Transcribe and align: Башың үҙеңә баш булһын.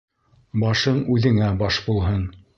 Башың 0.63 1.03
үҙеңә 1.17 1.51
баш 1.63 1.79
булһын. 1.91 2.27